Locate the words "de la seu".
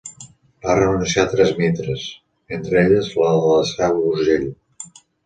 3.43-4.01